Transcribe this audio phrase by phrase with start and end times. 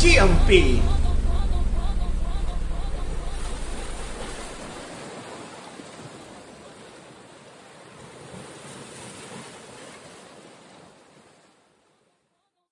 [0.00, 0.99] 将兵。